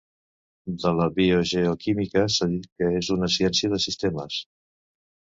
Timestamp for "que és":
2.79-3.11